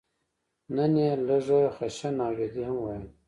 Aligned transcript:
نن 0.75 0.93
یې 1.03 1.11
لږه 1.27 1.61
خشنه 1.75 2.21
او 2.27 2.31
جدي 2.37 2.61
هم 2.67 2.77
وایم. 2.81 3.05